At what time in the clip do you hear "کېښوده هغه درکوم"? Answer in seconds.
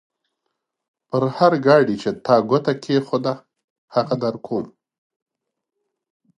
2.83-4.65